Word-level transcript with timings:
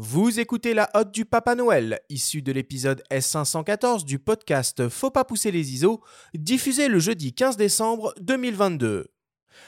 Vous 0.00 0.38
écoutez 0.38 0.74
la 0.74 0.88
hotte 0.94 1.10
du 1.10 1.24
Papa 1.24 1.56
Noël, 1.56 1.98
issue 2.08 2.40
de 2.40 2.52
l'épisode 2.52 3.02
S514 3.10 4.04
du 4.04 4.20
podcast 4.20 4.88
Faut 4.88 5.10
pas 5.10 5.24
pousser 5.24 5.50
les 5.50 5.72
ISO, 5.72 6.00
diffusé 6.34 6.86
le 6.86 7.00
jeudi 7.00 7.34
15 7.34 7.56
décembre 7.56 8.14
2022. 8.20 9.08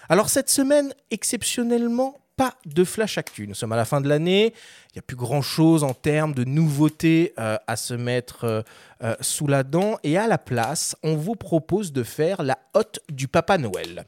Alors 0.08 0.28
cette 0.28 0.48
semaine, 0.48 0.94
exceptionnellement, 1.10 2.16
pas 2.40 2.54
de 2.64 2.84
flash 2.84 3.18
actu. 3.18 3.46
Nous 3.46 3.52
sommes 3.52 3.72
à 3.72 3.76
la 3.76 3.84
fin 3.84 4.00
de 4.00 4.08
l'année, 4.08 4.54
il 4.54 4.92
n'y 4.94 5.00
a 5.00 5.02
plus 5.02 5.14
grand-chose 5.14 5.84
en 5.84 5.92
termes 5.92 6.32
de 6.32 6.44
nouveautés 6.44 7.34
euh, 7.38 7.58
à 7.66 7.76
se 7.76 7.92
mettre 7.92 8.44
euh, 8.44 8.62
euh, 9.02 9.14
sous 9.20 9.46
la 9.46 9.62
dent, 9.62 9.98
et 10.04 10.16
à 10.16 10.26
la 10.26 10.38
place, 10.38 10.96
on 11.02 11.16
vous 11.16 11.34
propose 11.34 11.92
de 11.92 12.02
faire 12.02 12.42
la 12.42 12.58
hotte 12.72 13.00
du 13.10 13.28
Papa 13.28 13.58
Noël. 13.58 14.06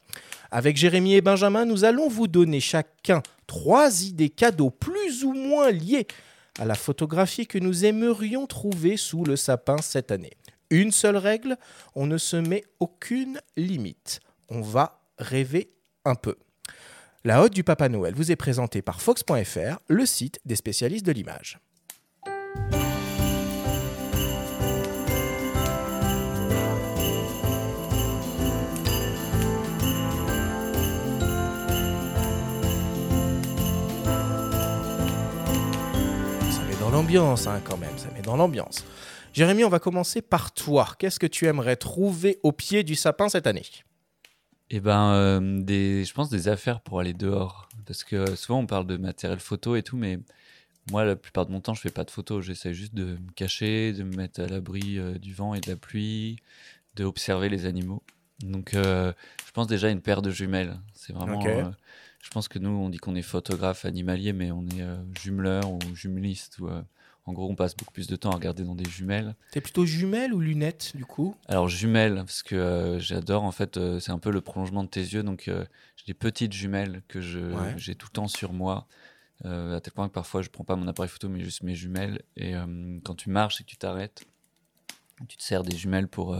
Avec 0.49 0.77
Jérémy 0.77 1.13
et 1.13 1.21
Benjamin, 1.21 1.65
nous 1.65 1.83
allons 1.83 2.09
vous 2.09 2.25
donner 2.27 2.59
chacun 2.59 3.21
trois 3.45 4.01
idées 4.01 4.29
cadeaux 4.29 4.71
plus 4.71 5.23
ou 5.23 5.33
moins 5.33 5.69
liées 5.69 6.07
à 6.57 6.65
la 6.65 6.73
photographie 6.73 7.45
que 7.45 7.59
nous 7.59 7.85
aimerions 7.85 8.47
trouver 8.47 8.97
sous 8.97 9.25
le 9.25 9.35
sapin 9.35 9.77
cette 9.77 10.09
année. 10.09 10.33
Une 10.71 10.89
seule 10.89 11.17
règle, 11.17 11.55
on 11.93 12.07
ne 12.07 12.17
se 12.17 12.37
met 12.37 12.63
aucune 12.79 13.39
limite. 13.55 14.21
On 14.49 14.61
va 14.61 15.03
rêver 15.19 15.69
un 16.03 16.15
peu. 16.15 16.35
La 17.25 17.41
Hotte 17.41 17.53
du 17.53 17.63
Papa 17.63 17.87
Noël 17.87 18.13
vous 18.13 18.33
est 18.33 18.35
présentée 18.35 18.81
par 18.81 19.01
Fox.fr, 19.01 19.79
le 19.87 20.05
site 20.05 20.41
des 20.43 20.57
spécialistes 20.57 21.05
de 21.05 21.13
l'image. 21.13 21.57
Ça 22.25 22.31
met 36.67 36.75
dans 36.81 36.89
l'ambiance 36.89 37.47
hein, 37.47 37.61
quand 37.63 37.77
même, 37.77 37.97
ça 37.97 38.09
met 38.13 38.21
dans 38.21 38.35
l'ambiance. 38.35 38.83
Jérémy, 39.31 39.63
on 39.63 39.69
va 39.69 39.79
commencer 39.79 40.21
par 40.21 40.51
toi. 40.51 40.89
Qu'est-ce 40.99 41.21
que 41.21 41.27
tu 41.27 41.45
aimerais 41.45 41.77
trouver 41.77 42.41
au 42.43 42.51
pied 42.51 42.83
du 42.83 42.95
sapin 42.95 43.29
cette 43.29 43.47
année? 43.47 43.63
Eh 44.75 44.79
ben, 44.79 45.13
euh, 45.13 45.61
des, 45.61 46.03
je 46.03 46.11
pense 46.15 46.31
des 46.31 46.47
affaires 46.47 46.81
pour 46.81 46.99
aller 46.99 47.13
dehors. 47.13 47.69
Parce 47.85 48.03
que 48.03 48.15
euh, 48.15 48.35
souvent, 48.35 48.57
on 48.57 48.65
parle 48.65 48.87
de 48.87 48.97
matériel 48.97 49.39
photo 49.39 49.75
et 49.75 49.83
tout, 49.83 49.97
mais 49.97 50.17
moi, 50.89 51.05
la 51.05 51.15
plupart 51.15 51.45
de 51.45 51.51
mon 51.51 51.61
temps, 51.61 51.75
je 51.75 51.81
fais 51.81 51.91
pas 51.91 52.03
de 52.03 52.09
photos. 52.09 52.43
J'essaie 52.43 52.73
juste 52.73 52.95
de 52.95 53.03
me 53.03 53.31
cacher, 53.35 53.93
de 53.93 54.01
me 54.01 54.15
mettre 54.15 54.41
à 54.41 54.47
l'abri 54.47 54.97
euh, 54.97 55.19
du 55.19 55.31
vent 55.31 55.53
et 55.53 55.59
de 55.59 55.69
la 55.69 55.75
pluie, 55.75 56.37
d'observer 56.95 57.49
les 57.49 57.67
animaux. 57.67 58.01
Donc, 58.39 58.73
euh, 58.73 59.13
je 59.45 59.51
pense 59.51 59.67
déjà 59.67 59.89
à 59.89 59.91
une 59.91 60.01
paire 60.01 60.23
de 60.23 60.31
jumelles. 60.31 60.79
C'est 60.95 61.13
vraiment. 61.13 61.71
Je 62.23 62.29
pense 62.31 62.47
que 62.47 62.57
nous, 62.57 62.71
on 62.71 62.89
dit 62.89 62.97
qu'on 62.97 63.13
est 63.13 63.21
photographe 63.21 63.85
animalier, 63.85 64.33
mais 64.33 64.49
on 64.49 64.63
est 64.63 64.83
jumeleur 65.21 65.71
ou 65.71 65.79
jumeliste. 65.93 66.57
Ou, 66.57 66.69
en 67.25 67.33
gros, 67.33 67.49
on 67.49 67.55
passe 67.55 67.75
beaucoup 67.75 67.93
plus 67.93 68.07
de 68.07 68.15
temps 68.15 68.31
à 68.31 68.35
regarder 68.35 68.63
dans 68.63 68.75
des 68.75 68.89
jumelles. 68.89 69.35
T'es 69.51 69.61
plutôt 69.61 69.85
jumelle 69.85 70.33
ou 70.33 70.39
lunettes 70.39 70.91
du 70.95 71.05
coup? 71.05 71.35
Alors 71.47 71.69
jumelles, 71.69 72.15
parce 72.15 72.43
que 72.43 72.55
euh, 72.55 72.99
j'adore 72.99 73.43
en 73.43 73.51
fait, 73.51 73.77
euh, 73.77 73.99
c'est 73.99 74.11
un 74.11 74.19
peu 74.19 74.31
le 74.31 74.41
prolongement 74.41 74.83
de 74.83 74.89
tes 74.89 75.01
yeux, 75.01 75.23
donc 75.23 75.47
euh, 75.47 75.65
j'ai 75.95 76.05
des 76.07 76.13
petites 76.13 76.53
jumelles 76.53 77.01
que 77.07 77.21
je 77.21 77.39
Ouais. 77.39 77.73
j'ai 77.77 77.95
tout 77.95 78.07
le 78.09 78.13
temps 78.13 78.27
sur 78.27 78.51
moi, 78.53 78.87
à 79.45 79.79
tel 79.81 79.91
point 79.93 80.07
que 80.07 80.13
parfois 80.13 80.41
je 80.41 80.49
prends 80.49 80.63
pas 80.63 80.75
mon 80.77 80.87
appareil 80.87 81.09
photo 81.09 81.27
mais 81.29 81.41
juste 81.43 81.63
mes 81.63 81.75
jumelles. 81.75 82.21
Et 82.37 82.53
quand 83.03 83.15
tu 83.15 83.29
marches 83.29 83.59
et 83.59 83.63
que 83.65 83.69
tu 83.69 83.75
t'arrêtes, 83.77 84.23
tu 85.27 85.35
te 85.37 85.43
sers 85.43 85.63
des 85.63 85.75
jumelles 85.75 86.07
pour 86.07 86.37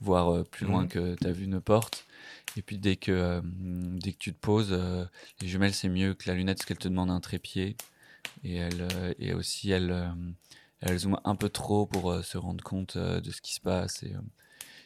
voir 0.00 0.44
plus 0.44 0.66
loin 0.66 0.82
Mhm. 0.82 0.88
que 0.88 1.14
ta 1.14 1.32
vue 1.32 1.46
ne 1.48 1.58
porte. 1.58 2.04
Et 2.58 2.62
puis 2.62 2.76
dès 2.78 2.96
que 2.96 3.40
dès 3.42 4.12
que 4.12 4.18
tu 4.18 4.34
te 4.34 4.38
poses, 4.38 4.78
les 5.40 5.48
jumelles 5.48 5.72
c'est 5.72 5.88
mieux 5.88 6.12
que 6.14 6.28
la 6.28 6.34
lunette 6.36 6.58
parce 6.58 6.66
qu'elle 6.66 6.76
te 6.78 6.88
demande 6.88 7.10
un 7.10 7.20
trépied 7.20 7.76
et 8.42 8.56
elle 8.56 8.82
euh, 8.92 9.14
et 9.18 9.32
aussi 9.34 9.70
elle 9.70 9.90
euh, 9.90 10.08
elle 10.80 10.98
zoome 10.98 11.20
un 11.24 11.34
peu 11.36 11.48
trop 11.48 11.86
pour 11.86 12.10
euh, 12.10 12.22
se 12.22 12.36
rendre 12.38 12.62
compte 12.62 12.98
de 12.98 13.30
ce 13.30 13.40
qui 13.40 13.54
se 13.54 13.60
passe. 13.60 14.02
Et, 14.02 14.12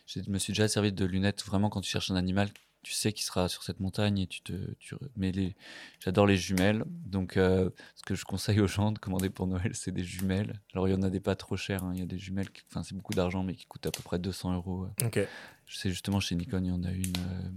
je 0.06 0.30
me 0.30 0.38
suis 0.38 0.52
déjà 0.52 0.68
servi 0.68 0.92
de 0.92 1.04
lunettes 1.04 1.44
vraiment 1.44 1.68
quand 1.68 1.80
tu 1.82 1.90
cherches 1.90 2.10
un 2.10 2.16
animal, 2.16 2.48
tu 2.82 2.92
sais 2.92 3.12
qu'il 3.12 3.24
sera 3.24 3.48
sur 3.48 3.62
cette 3.62 3.80
montagne 3.80 4.18
et 4.20 4.26
tu 4.26 4.40
te. 4.40 4.52
Tu, 4.78 4.94
mais 5.16 5.32
les, 5.32 5.54
j'adore 6.00 6.26
les 6.26 6.36
jumelles. 6.36 6.84
Donc, 7.04 7.36
euh, 7.36 7.68
ce 7.96 8.02
que 8.02 8.14
je 8.14 8.24
conseille 8.24 8.60
aux 8.60 8.66
gens 8.66 8.92
de 8.92 8.98
commander 8.98 9.28
pour 9.28 9.46
Noël, 9.46 9.72
c'est 9.74 9.92
des 9.92 10.04
jumelles. 10.04 10.60
Alors, 10.72 10.88
il 10.88 10.92
y 10.92 10.94
en 10.94 11.02
a 11.02 11.10
des 11.10 11.20
pas 11.20 11.36
trop 11.36 11.56
chères. 11.56 11.84
hein. 11.84 11.92
Il 11.94 12.00
y 12.00 12.02
a 12.02 12.06
des 12.06 12.18
jumelles, 12.18 12.48
qui- 12.50 12.62
enfin, 12.70 12.82
c'est 12.82 12.94
beaucoup 12.94 13.12
d'argent, 13.12 13.42
mais 13.42 13.54
qui 13.54 13.66
coûtent 13.66 13.84
à 13.86 13.90
peu 13.90 14.02
près 14.02 14.18
200 14.18 14.54
euros. 14.54 14.86
Ok. 15.04 15.20
Je 15.66 15.76
sais 15.76 15.90
justement 15.90 16.20
chez 16.20 16.34
Nikon, 16.36 16.64
il 16.64 16.68
y 16.68 16.70
en 16.70 16.84
a 16.84 16.92
une. 16.92 17.16
euh, 17.18 17.50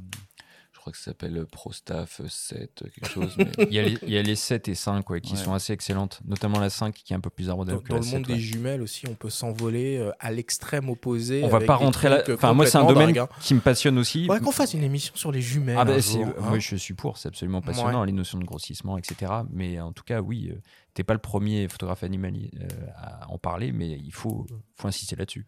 crois 0.81 0.91
que 0.91 0.97
ça 0.97 1.05
s'appelle 1.05 1.45
ProStaff 1.51 2.21
7, 2.27 2.83
quelque 2.93 3.07
chose. 3.09 3.33
mais- 3.37 3.51
Il 3.69 3.73
y, 3.73 3.79
a 3.79 3.83
les, 3.83 3.97
il 4.03 4.09
y 4.09 4.17
a 4.17 4.21
les 4.21 4.35
7 4.35 4.67
et 4.67 4.75
5 4.75 5.09
ouais, 5.09 5.21
qui 5.21 5.33
Ouais. 5.33 5.37
sont 5.39 5.53
assez 5.53 5.71
excellentes, 5.73 6.19
notamment 6.25 6.59
la 6.59 6.69
5 6.69 6.93
qui 6.93 7.13
est 7.13 7.15
un 7.15 7.19
peu 7.19 7.29
plus 7.29 7.47
Dans, 7.47 7.53
abordable 7.53 7.81
que 7.83 7.89
dans 7.89 7.95
la 7.95 8.01
le 8.01 8.05
7. 8.05 8.13
monde 8.13 8.27
ouais. 8.27 8.33
des 8.35 8.39
jumelles 8.39 8.81
aussi, 8.81 9.07
on 9.07 9.13
peut 9.15 9.29
s'envoler 9.29 9.97
euh, 9.97 10.11
à 10.19 10.31
l'extrême 10.31 10.89
opposé. 10.89 11.43
On 11.43 11.47
va 11.47 11.61
pas 11.61 11.75
rentrer 11.75 12.09
là. 12.09 12.23
euh, 12.27 12.35
Enfin, 12.35 12.53
moi, 12.53 12.65
c'est 12.65 12.77
un 12.77 12.85
domaine 12.85 13.17
hein. 13.17 13.29
qui 13.39 13.53
me 13.53 13.61
passionne 13.61 13.97
aussi. 13.97 14.25
Faudrait 14.25 14.41
qu'on 14.41 14.51
fasse 14.51 14.73
une 14.73 14.83
émission 14.83 15.15
sur 15.15 15.31
les 15.31 15.41
jumelles. 15.41 15.77
Ah 15.77 15.81
un 15.81 15.85
bah, 15.85 15.99
jour, 15.99 16.25
hein. 16.25 16.33
moi 16.49 16.59
je 16.59 16.75
suis 16.75 16.93
pour, 16.93 17.17
c'est 17.17 17.29
absolument 17.29 17.61
passionnant, 17.61 18.03
les 18.03 18.11
notions 18.11 18.37
de 18.39 18.45
grossissement, 18.45 18.97
etc. 18.97 19.31
Mais 19.51 19.79
en 19.79 19.93
tout 19.93 20.03
cas, 20.03 20.19
oui, 20.21 20.49
euh, 20.51 20.59
t'es 20.93 21.03
pas 21.03 21.13
le 21.13 21.19
premier 21.19 21.67
photographe 21.69 22.03
animalier 22.03 22.51
euh, 22.59 22.67
à 22.97 23.29
en 23.31 23.37
parler, 23.37 23.71
mais 23.71 23.89
il 23.91 24.11
faut, 24.13 24.45
faut 24.75 24.87
insister 24.87 25.15
là-dessus. 25.15 25.45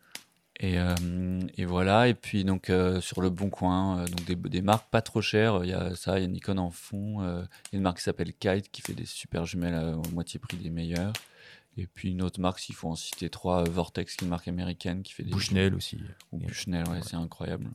Et, 0.60 0.78
euh, 0.78 0.94
et 1.58 1.66
voilà, 1.66 2.08
et 2.08 2.14
puis 2.14 2.44
donc 2.46 2.70
euh, 2.70 3.02
sur 3.02 3.22
le 3.22 3.30
bon 3.32 3.50
coin, 3.50 4.00
euh, 4.00 4.06
donc 4.08 4.24
des, 4.26 4.36
des 4.36 4.62
marques 4.62 4.88
pas 4.92 5.02
trop 5.02 5.20
chères, 5.22 5.64
il 5.64 5.70
y 5.72 5.74
a 5.74 5.96
ça, 5.96 6.20
il 6.20 6.22
y 6.22 6.26
a 6.26 6.28
Nikon 6.28 6.58
en 6.60 6.70
fond, 6.70 7.22
il 7.22 7.26
y 7.26 7.28
a 7.28 7.48
une 7.78 7.82
marque 7.82 7.98
qui 7.98 8.04
s'appelle 8.04 8.34
Kite 8.34 8.70
qui 8.72 8.82
fait 8.84 8.94
des 8.94 9.06
super 9.06 9.46
jumelles 9.46 9.74
à, 9.74 9.98
au 9.98 10.04
moitié 10.14 10.40
prix 10.40 10.58
des 10.58 10.70
meilleures. 10.70 11.12
Et 11.76 11.88
puis 11.88 12.12
une 12.12 12.22
autre 12.22 12.40
marque, 12.40 12.60
s'il 12.60 12.76
faut 12.76 12.88
en 12.88 12.96
citer 12.96 13.32
trois, 13.32 13.64
Vortex, 13.64 14.16
qui 14.16 14.24
est 14.24 14.26
une 14.26 14.30
marque 14.30 14.48
américaine 14.48 15.02
qui 15.02 15.12
fait 15.12 15.24
des 15.24 15.32
Bushnell 15.32 15.74
aussi. 15.74 15.98
ou 16.32 16.38
Bushnell, 16.38 16.84
ouais, 16.88 16.98
ouais. 16.98 17.02
c'est 17.04 17.16
incroyable. 17.16 17.66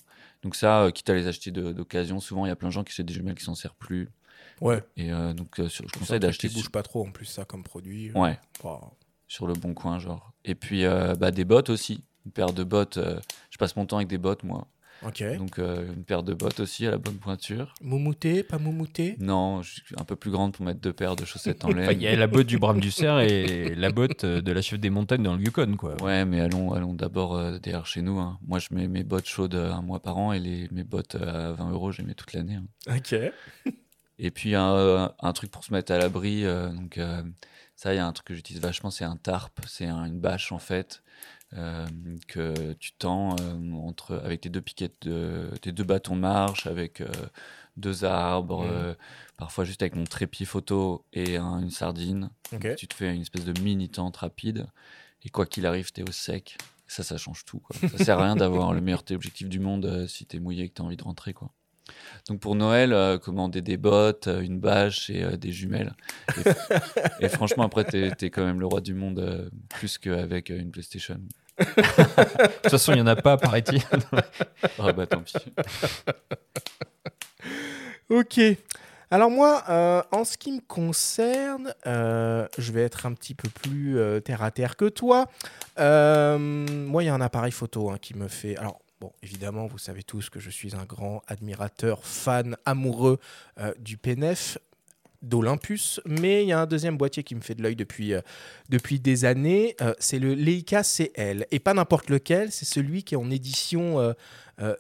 Donc 0.44 0.54
ça, 0.54 0.82
euh, 0.82 0.90
quitte 0.92 1.10
à 1.10 1.14
les 1.14 1.26
acheter 1.26 1.50
d'occasion, 1.50 2.20
souvent 2.20 2.46
il 2.46 2.48
y 2.48 2.52
a 2.52 2.56
plein 2.56 2.68
de 2.68 2.72
gens 2.72 2.84
qui 2.84 2.92
achètent 2.92 3.06
des 3.06 3.14
jumelles 3.14 3.34
qui 3.34 3.42
s'en 3.44 3.56
servent 3.56 3.74
plus. 3.80 4.08
Ouais. 4.60 4.84
Et 4.96 5.12
euh, 5.12 5.32
donc 5.34 5.58
euh, 5.58 5.68
sur- 5.68 5.84
je 5.88 5.98
conseille 5.98 6.20
d'acheter 6.20 6.48
qui 6.48 6.54
bouge 6.54 6.70
pas 6.70 6.84
trop 6.84 7.04
en 7.04 7.10
plus 7.10 7.26
ça 7.26 7.44
comme 7.44 7.64
produit. 7.64 8.12
Ouais, 8.12 8.38
sur 9.26 9.48
le 9.48 9.54
bon 9.54 9.74
coin, 9.74 9.98
genre. 9.98 10.32
Et 10.44 10.54
puis 10.54 10.84
bah, 10.84 11.32
des 11.32 11.44
bottes 11.44 11.70
aussi. 11.70 12.04
Une 12.26 12.32
paire 12.32 12.52
de 12.52 12.64
bottes. 12.64 12.98
euh, 12.98 13.18
je 13.50 13.58
passe 13.58 13.76
mon 13.76 13.86
temps 13.86 13.96
avec 13.96 14.08
des 14.08 14.18
bottes, 14.18 14.42
moi. 14.44 14.66
Ok. 15.06 15.22
Donc 15.36 15.60
euh, 15.60 15.92
une 15.94 16.02
paire 16.04 16.24
de 16.24 16.34
bottes 16.34 16.58
aussi 16.58 16.84
à 16.84 16.90
la 16.90 16.98
bonne 16.98 17.18
pointure. 17.18 17.72
Moumouté, 17.80 18.42
pas 18.42 18.58
moumouté 18.58 19.14
Non, 19.20 19.62
je 19.62 19.74
suis 19.74 19.94
un 19.96 20.02
peu 20.04 20.16
plus 20.16 20.32
grande 20.32 20.52
pour 20.54 20.64
mettre 20.66 20.80
deux 20.80 20.92
paires 20.92 21.14
de 21.14 21.24
chaussettes 21.24 21.64
en 21.64 21.68
laine. 21.72 21.92
Il 21.92 22.02
y 22.02 22.08
a 22.08 22.16
la 22.16 22.26
botte 22.26 22.48
du 22.48 22.58
Brame 22.58 22.80
du 22.80 22.90
Cerf 22.90 23.20
et 23.20 23.76
la 23.76 23.90
botte 23.92 24.24
euh, 24.24 24.40
de 24.42 24.50
la 24.50 24.60
chef 24.60 24.80
des 24.80 24.90
montagnes 24.90 25.22
dans 25.22 25.36
le 25.36 25.42
Yukon, 25.44 25.76
quoi. 25.76 25.94
Ouais, 26.02 26.24
mais 26.24 26.40
allons, 26.40 26.72
allons 26.72 26.94
d'abord 26.94 27.36
euh, 27.36 27.58
derrière 27.60 27.86
chez 27.86 28.02
nous. 28.02 28.18
hein. 28.18 28.40
Moi, 28.44 28.58
je 28.58 28.68
mets 28.72 28.88
mes 28.88 29.04
bottes 29.04 29.28
chaudes 29.28 29.54
un 29.54 29.82
mois 29.82 30.00
par 30.02 30.16
an 30.16 30.32
et 30.32 30.40
les, 30.40 30.68
mes 30.72 30.82
bottes 30.82 31.14
à 31.14 31.52
20 31.52 31.70
euros, 31.70 31.92
je 31.92 32.02
les 32.02 32.08
mets 32.08 32.14
toute 32.14 32.32
l'année. 32.32 32.56
hein. 32.56 32.96
Ok. 32.96 33.14
Et 34.18 34.32
puis 34.32 34.56
un, 34.56 35.12
un 35.20 35.32
truc 35.32 35.50
pour 35.52 35.62
se 35.62 35.72
mettre 35.72 35.92
à 35.92 35.98
l'abri. 35.98 36.44
euh, 36.44 36.70
donc 36.70 36.98
euh, 36.98 37.22
ça, 37.76 37.94
il 37.94 37.98
y 37.98 38.00
a 38.00 38.06
un 38.06 38.12
truc 38.12 38.26
que 38.26 38.34
j'utilise 38.34 38.60
vachement, 38.60 38.90
c'est 38.90 39.04
un 39.04 39.16
tarp. 39.16 39.60
C'est 39.68 39.86
un- 39.86 40.04
une 40.06 40.18
bâche 40.18 40.50
en 40.50 40.58
fait 40.58 41.04
euh, 41.56 41.86
que 42.26 42.72
tu 42.74 42.92
tends 42.92 43.34
euh, 43.40 43.72
entre 43.72 44.16
avec 44.24 44.42
tes 44.42 44.48
deux 44.50 44.60
piquettes, 44.60 45.06
de, 45.06 45.50
tes 45.62 45.72
deux 45.72 45.84
bâtons 45.84 46.14
de 46.16 46.20
marche, 46.20 46.66
avec 46.66 47.00
euh, 47.00 47.08
deux 47.76 48.04
arbres, 48.04 48.64
euh, 48.70 48.94
parfois 49.36 49.64
juste 49.64 49.82
avec 49.82 49.94
mon 49.96 50.04
trépied 50.04 50.44
photo 50.46 51.04
et 51.12 51.36
un- 51.36 51.60
une 51.60 51.70
sardine. 51.70 52.30
Tu 52.76 52.86
te 52.88 52.94
fais 52.94 53.14
une 53.14 53.22
espèce 53.22 53.44
de 53.44 53.58
mini 53.60 53.88
tente 53.88 54.16
rapide 54.18 54.66
et 55.24 55.30
quoi 55.30 55.46
qu'il 55.46 55.64
arrive, 55.66 55.90
t'es 55.92 56.02
au 56.08 56.12
sec. 56.12 56.58
Ça, 56.86 57.02
ça 57.02 57.18
change 57.18 57.44
tout. 57.44 57.58
Quoi. 57.60 57.76
Ça 57.90 58.02
sert 58.04 58.18
à 58.18 58.24
rien 58.24 58.34
d'avoir 58.36 58.72
le 58.72 58.80
meilleur 58.80 59.02
téléobjectif 59.02 59.48
du 59.48 59.58
monde 59.60 60.06
si 60.08 60.24
t'es 60.26 60.38
mouillé 60.40 60.64
et 60.64 60.68
que 60.70 60.74
t'as 60.74 60.84
envie 60.84 60.96
de 60.96 61.02
rentrer. 61.04 61.34
Quoi. 61.34 61.50
Donc 62.28 62.40
pour 62.40 62.54
Noël, 62.54 62.92
euh, 62.92 63.18
commander 63.18 63.62
des 63.62 63.76
bottes, 63.76 64.28
euh, 64.28 64.40
une 64.40 64.58
bâche 64.58 65.10
et 65.10 65.24
euh, 65.24 65.36
des 65.36 65.52
jumelles. 65.52 65.94
Et, 66.36 66.50
et 67.26 67.28
franchement, 67.28 67.64
après, 67.64 67.84
t'es 67.84 68.10
es 68.20 68.30
quand 68.30 68.44
même 68.44 68.60
le 68.60 68.66
roi 68.66 68.80
du 68.80 68.94
monde 68.94 69.18
euh, 69.18 69.48
plus 69.68 69.98
qu'avec 69.98 70.50
euh, 70.50 70.58
une 70.58 70.70
PlayStation. 70.70 71.20
De 71.58 71.64
toute 71.64 72.70
façon, 72.70 72.92
il 72.92 72.96
n'y 72.96 73.02
en 73.02 73.06
a 73.06 73.16
pas, 73.16 73.36
paraît-il. 73.36 73.82
Ah 74.78 74.92
bah 74.92 75.06
tant 75.06 75.22
pis. 75.22 75.34
Ok. 78.10 78.40
Alors 79.10 79.30
moi, 79.30 79.64
euh, 79.70 80.02
en 80.12 80.24
ce 80.24 80.36
qui 80.36 80.52
me 80.52 80.60
concerne, 80.60 81.74
euh, 81.86 82.46
je 82.58 82.72
vais 82.72 82.82
être 82.82 83.06
un 83.06 83.14
petit 83.14 83.34
peu 83.34 83.48
plus 83.48 83.98
euh, 83.98 84.20
terre 84.20 84.42
à 84.42 84.50
terre 84.50 84.76
que 84.76 84.84
toi. 84.84 85.26
Euh, 85.78 86.38
moi, 86.38 87.02
il 87.02 87.06
y 87.06 87.08
a 87.08 87.14
un 87.14 87.20
appareil 87.20 87.52
photo 87.52 87.90
hein, 87.90 87.96
qui 88.00 88.14
me 88.14 88.28
fait. 88.28 88.56
Alors 88.56 88.80
bon, 89.00 89.12
évidemment, 89.22 89.66
vous 89.66 89.78
savez 89.78 90.02
tous 90.02 90.30
que 90.30 90.40
je 90.40 90.50
suis 90.50 90.74
un 90.74 90.84
grand 90.84 91.22
admirateur, 91.26 92.04
fan, 92.04 92.56
amoureux 92.64 93.18
euh, 93.58 93.72
du 93.78 93.96
PNF. 93.96 94.58
d'Olympus, 95.20 96.00
mais 96.06 96.44
il 96.44 96.48
y 96.48 96.52
a 96.52 96.60
un 96.60 96.66
deuxième 96.66 96.96
boîtier 96.96 97.24
qui 97.24 97.34
me 97.34 97.40
fait 97.40 97.56
de 97.56 97.62
l'œil 97.62 97.74
depuis, 97.74 98.12
depuis 98.68 99.00
des 99.00 99.24
années, 99.24 99.74
c'est 99.98 100.20
le 100.20 100.32
Leica 100.32 100.84
CL, 100.84 101.44
et 101.50 101.58
pas 101.58 101.74
n'importe 101.74 102.08
lequel, 102.08 102.52
c'est 102.52 102.64
celui 102.64 103.02
qui 103.02 103.14
est 103.14 103.18
en 103.18 103.28
édition 103.28 104.14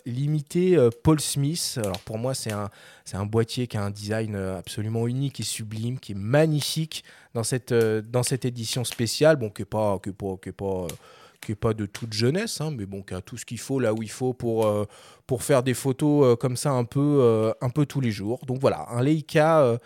limitée 0.06 0.78
Paul 1.02 1.18
Smith. 1.18 1.80
Alors 1.82 1.98
pour 2.02 2.18
moi, 2.18 2.34
c'est 2.34 2.52
un, 2.52 2.70
un 3.14 3.26
boîtier 3.26 3.66
qui 3.66 3.76
a 3.78 3.82
un 3.82 3.90
design 3.90 4.36
absolument 4.36 5.08
unique 5.08 5.40
et 5.40 5.44
sublime, 5.44 5.98
qui 5.98 6.12
est 6.12 6.14
magnifique 6.14 7.02
dans 7.34 7.42
cette, 7.42 7.74
dans 7.74 8.22
cette 8.22 8.44
édition 8.44 8.84
spéciale, 8.84 9.36
bon, 9.38 9.50
qui 9.50 9.62
n'est 9.62 9.66
pas... 9.66 9.98
Qui 9.98 10.12
pas, 10.12 10.36
qui 10.40 10.52
pas 10.52 10.86
qui 11.40 11.52
n'est 11.52 11.56
pas 11.56 11.74
de 11.74 11.86
toute 11.86 12.12
jeunesse, 12.12 12.60
hein, 12.60 12.72
mais 12.76 12.86
bon, 12.86 13.02
qui 13.02 13.14
a 13.14 13.20
tout 13.20 13.36
ce 13.36 13.44
qu'il 13.44 13.58
faut 13.58 13.78
là 13.80 13.94
où 13.94 14.02
il 14.02 14.10
faut 14.10 14.32
pour, 14.32 14.66
euh, 14.66 14.84
pour 15.26 15.42
faire 15.42 15.62
des 15.62 15.74
photos 15.74 16.24
euh, 16.24 16.36
comme 16.36 16.56
ça 16.56 16.70
un 16.70 16.84
peu, 16.84 17.20
euh, 17.22 17.52
un 17.60 17.70
peu 17.70 17.86
tous 17.86 18.00
les 18.00 18.10
jours. 18.10 18.44
Donc 18.46 18.58
voilà, 18.60 18.86
un 18.90 19.02
Leica 19.02 19.78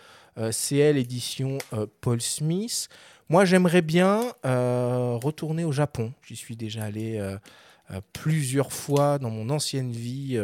CL 0.51 0.97
édition 0.97 1.59
Paul 2.01 2.19
Smith. 2.19 2.89
Moi, 3.29 3.45
j'aimerais 3.45 3.83
bien 3.83 4.33
retourner 4.43 5.63
au 5.63 5.71
Japon. 5.71 6.11
J'y 6.25 6.35
suis 6.35 6.55
déjà 6.55 6.83
allé 6.83 7.21
plusieurs 8.13 8.71
fois 8.71 9.19
dans 9.19 9.29
mon 9.29 9.49
ancienne 9.49 9.91
vie 9.91 10.39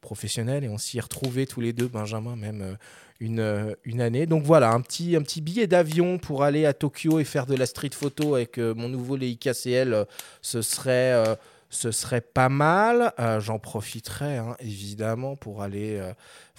professionnelle 0.00 0.64
et 0.64 0.68
on 0.68 0.78
s'y 0.78 0.98
est 0.98 1.46
tous 1.46 1.60
les 1.60 1.72
deux, 1.72 1.88
Benjamin 1.88 2.36
même 2.36 2.76
une, 3.20 3.76
une 3.84 4.00
année. 4.00 4.26
Donc 4.26 4.42
voilà, 4.42 4.72
un 4.72 4.80
petit, 4.80 5.14
un 5.14 5.22
petit 5.22 5.40
billet 5.40 5.66
d'avion 5.66 6.18
pour 6.18 6.42
aller 6.42 6.66
à 6.66 6.72
Tokyo 6.72 7.20
et 7.20 7.24
faire 7.24 7.46
de 7.46 7.54
la 7.54 7.66
street 7.66 7.90
photo 7.92 8.34
avec 8.34 8.58
euh, 8.58 8.74
mon 8.74 8.88
nouveau 8.88 9.16
Leica 9.16 9.52
CL, 9.52 9.92
euh, 9.92 10.04
ce 10.40 10.62
serait, 10.62 11.12
euh, 11.12 11.34
ce 11.70 11.90
serait 11.90 12.20
pas 12.20 12.48
mal. 12.48 13.12
J'en 13.38 13.58
profiterai 13.58 14.36
hein, 14.38 14.56
évidemment 14.60 15.36
pour 15.36 15.62
aller 15.62 16.00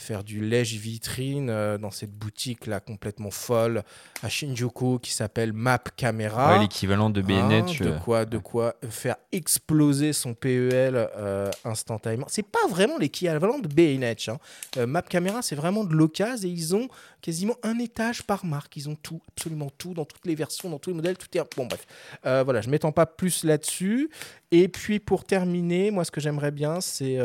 faire 0.02 0.24
du 0.24 0.44
lèche 0.44 0.74
vitrine 0.74 1.50
euh, 1.50 1.78
dans 1.78 1.92
cette 1.92 2.12
boutique 2.12 2.66
là 2.66 2.80
complètement 2.80 3.32
folle 3.32 3.84
à 4.24 4.30
Shinjuku 4.30 5.00
qui 5.00 5.14
s'appelle 5.14 5.54
Map 5.54 5.84
Camera. 5.96 6.58
l'équivalent 6.58 7.10
de 7.10 7.22
BNH. 7.22 7.82
Hein, 7.82 7.86
de 7.86 8.00
quoi, 8.00 8.26
de 8.26 8.38
quoi 8.38 8.76
faire 8.90 9.16
exploser 9.32 10.12
son 10.14 10.34
PEL 10.34 10.96
euh, 10.96 11.50
instantanément. 11.64 12.26
C'est 12.30 12.46
pas 12.46 12.68
vraiment 12.70 12.98
l'équivalent 12.98 13.60
de 13.60 13.68
BNH. 13.68 14.30
Hein. 14.30 14.38
Euh, 14.78 14.88
Map 14.88 15.04
Camera, 15.04 15.42
c'est 15.42 15.56
vraiment 15.56 15.84
de 15.84 15.94
l'occasion 15.94 16.48
et 16.48 16.48
ils 16.52 16.76
ont 16.76 16.88
quasiment 17.22 17.56
un 17.64 17.78
étage 17.80 18.24
par 18.24 18.46
marque. 18.46 18.76
Ils 18.78 18.90
ont 18.90 18.96
tout, 18.96 19.22
absolument 19.30 19.70
tout, 19.78 19.94
dans 19.94 20.06
toutes 20.06 20.26
les 20.26 20.36
versions, 20.36 20.70
dans 20.70 20.80
tous 20.80 20.90
les 20.90 20.96
modèles. 20.96 21.18
Tout 21.18 21.38
est 21.38 21.42
bon 21.56 21.68
bref. 21.68 21.86
voilà, 22.24 22.62
je 22.62 22.70
m'étends 22.70 22.92
pas 22.92 23.06
plus 23.06 23.44
là-dessus. 23.44 24.10
Et 24.54 24.68
puis 24.68 25.00
pour 25.00 25.24
terminer, 25.24 25.92
moi 25.92 26.04
ce 26.04 26.12
que 26.12 26.20
j'aimerais 26.20 26.52
bien, 26.52 26.82
c'est 26.82 27.18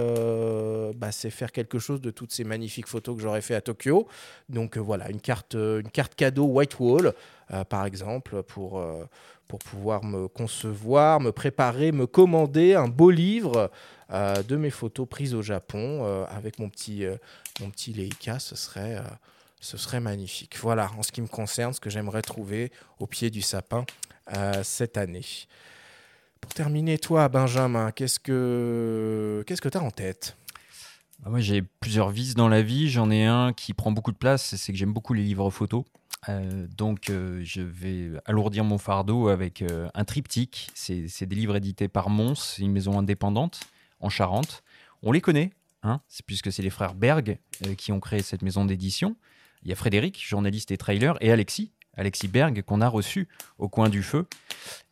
bah, 0.94 1.11
faire 1.11 1.50
quelque 1.50 1.81
chose 1.81 2.00
de 2.00 2.11
toutes 2.11 2.32
ces 2.32 2.44
magnifiques 2.44 2.87
photos 2.87 3.17
que 3.17 3.23
j'aurais 3.23 3.40
fait 3.40 3.56
à 3.56 3.61
Tokyo. 3.61 4.06
Donc 4.49 4.76
euh, 4.76 4.81
voilà, 4.81 5.11
une 5.11 5.20
carte, 5.20 5.56
euh, 5.56 5.81
une 5.81 5.90
carte 5.90 6.14
cadeau 6.14 6.44
White 6.44 6.78
Wall, 6.78 7.12
euh, 7.50 7.64
par 7.64 7.84
exemple, 7.84 8.44
pour, 8.44 8.81
pour 9.49 9.58
pouvoir 9.58 10.05
me 10.05 10.28
concevoir, 10.28 11.20
me 11.20 11.32
préparer, 11.32 11.90
me 11.90 12.06
commander 12.06 12.75
un 12.75 12.88
beau 12.88 13.11
livre 13.11 13.70
de 14.11 14.56
mes 14.56 14.70
photos 14.70 15.08
prises 15.08 15.34
au 15.34 15.43
Japon 15.43 16.25
avec 16.28 16.61
mon 16.61 16.69
petit, 16.69 17.05
mon 17.61 17.70
petit 17.70 17.93
Leica. 17.93 18.38
Ce 18.38 18.55
serait 18.55 19.02
ce 19.61 19.76
serait 19.76 20.00
magnifique. 20.00 20.58
Voilà, 20.58 20.90
en 20.96 21.02
ce 21.02 21.11
qui 21.11 21.23
me 21.23 21.26
concerne, 21.26 21.73
ce 21.73 21.81
que 21.81 21.90
j'aimerais 21.90 22.23
trouver 22.23 22.70
au 23.00 23.06
pied 23.06 23.31
du 23.31 23.43
sapin 23.43 23.84
cette 24.62 24.96
année. 24.96 25.25
Pour 26.41 26.55
terminer, 26.55 26.99
toi, 26.99 27.29
Benjamin, 27.29 27.91
qu'est-ce 27.91 28.21
que 28.21 29.44
qu'est-ce 29.47 29.62
que 29.62 29.69
tu 29.69 29.79
as 29.79 29.83
en 29.83 29.91
tête? 29.91 30.37
Bah, 31.21 31.31
moi, 31.31 31.41
j'ai 31.41 31.62
plusieurs 31.62 32.11
vices 32.11 32.35
dans 32.35 32.49
la 32.49 32.62
vie. 32.62 32.88
J'en 32.88 33.11
ai 33.11 33.25
un 33.25 33.53
qui 33.53 33.75
prend 33.75 33.91
beaucoup 33.91 34.12
de 34.12 34.17
place, 34.17 34.55
c'est 34.56 34.73
que 34.73 34.79
j'aime 34.79 34.93
beaucoup 34.93 35.15
les 35.15 35.23
livres 35.23 35.50
photos. 35.50 35.85
Euh, 36.29 36.67
donc, 36.77 37.11
euh, 37.11 37.41
je 37.44 37.62
vais 37.62 38.11
alourdir 38.25 38.65
mon 38.65 38.79
fardeau 38.79 39.29
avec 39.29 39.62
euh, 39.62 39.88
un 39.94 40.05
triptyque. 40.05 40.69
C'est 40.75 41.27
des 41.27 41.37
livres 41.37 41.56
édités 41.56 41.88
par 41.88 42.11
Mons, 42.11 42.59
une 42.59 42.73
maison 42.73 42.99
indépendante 42.99 43.61
en 44.00 44.09
Charente. 44.09 44.62
On 45.03 45.12
les 45.12 45.21
connaît, 45.21 45.53
hein, 45.83 46.00
puisque 46.27 46.53
c'est 46.53 46.62
les 46.62 46.71
frères 46.71 46.94
Berg 46.94 47.38
qui 47.77 47.93
ont 47.93 48.00
créé 48.00 48.23
cette 48.23 48.43
maison 48.43 48.65
d'édition. 48.65 49.17
Il 49.62 49.71
y 49.71 49.73
a 49.73 49.77
Frédéric, 49.77 50.23
journaliste 50.25 50.71
et 50.71 50.77
trailer, 50.77 51.17
et 51.21 51.31
Alexis, 51.31 51.73
Alexis 51.97 52.29
Berg, 52.29 52.63
qu'on 52.63 52.81
a 52.81 52.89
reçu 52.89 53.29
au 53.59 53.69
coin 53.69 53.89
du 53.89 54.03
feu. 54.03 54.27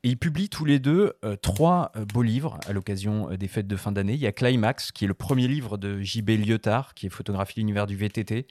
Et 0.03 0.11
ils 0.11 0.19
publient 0.19 0.49
tous 0.49 0.65
les 0.65 0.79
deux 0.79 1.15
euh, 1.25 1.37
trois 1.37 1.93
euh, 1.97 2.05
beaux 2.05 2.23
livres 2.23 2.59
à 2.67 2.73
l'occasion 2.73 3.31
euh, 3.31 3.37
des 3.37 3.49
fêtes 3.49 3.67
de 3.67 3.77
fin 3.77 3.93
d'année. 3.93 4.15
Il 4.15 4.21
y 4.21 4.27
a 4.27 4.33
Climax, 4.33 4.93
qui 4.93 5.05
est 5.05 5.09
le 5.09 5.15
premier 5.15 5.49
livre 5.49 5.77
de 5.77 6.01
JB 6.01 6.31
Lyotard, 6.31 6.95
qui 6.95 7.07
est 7.07 7.11
photographie 7.11 7.61
l'univers 7.61 7.87
du 7.87 7.97
VTT. 7.97 8.47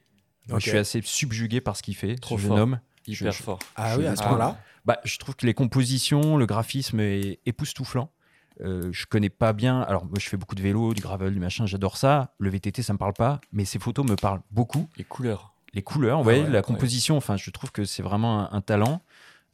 Je 0.48 0.60
suis 0.60 0.78
assez 0.78 1.02
subjugué 1.04 1.62
par 1.62 1.78
ce 1.78 1.84
qu'il 1.84 1.96
fait, 1.96 2.16
Trop 2.16 2.38
ce 2.38 2.44
jeune 2.44 2.60
homme. 2.60 2.80
Hyper 3.08 3.34
fort. 3.34 3.60
Ah 3.76 3.98
oui, 3.98 4.06
à 4.06 4.16
ce 4.16 4.24
point-là 4.24 4.58
bah, 4.86 5.00
Je 5.04 5.18
trouve 5.18 5.36
que 5.36 5.46
les 5.46 5.54
compositions, 5.54 6.38
le 6.38 6.46
graphisme 6.46 7.00
est 7.00 7.40
époustouflant. 7.46 8.12
Euh, 8.62 8.90
je 8.92 9.06
connais 9.06 9.30
pas 9.30 9.54
bien. 9.54 9.82
Alors, 9.82 10.06
moi, 10.06 10.16
je 10.20 10.30
fais 10.30 10.38
beaucoup 10.38 10.56
de 10.56 10.62
vélo, 10.62 10.94
du 10.94 11.02
gravel, 11.02 11.34
du 11.34 11.40
machin, 11.40 11.66
j'adore 11.66 11.98
ça. 11.98 12.34
Le 12.38 12.50
VTT, 12.50 12.82
ça 12.82 12.94
me 12.94 12.98
parle 12.98 13.14
pas, 13.14 13.42
mais 13.52 13.66
ces 13.66 13.80
photos 13.80 14.06
me 14.06 14.16
parlent 14.16 14.42
beaucoup. 14.52 14.88
Les 14.98 15.04
couleurs 15.04 15.53
les 15.74 15.82
couleurs, 15.82 16.20
ah 16.20 16.24
ouais, 16.24 16.50
la 16.50 16.62
composition, 16.62 17.18
enfin, 17.18 17.38
je 17.38 17.50
trouve 17.50 17.72
que 17.72 17.84
c'est 17.86 18.04
vraiment 18.04 18.52
un, 18.54 18.62
talent. 18.62 19.02